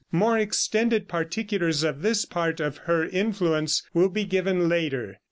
[0.11, 5.19] More extended particulars of this part of her influence will be given later.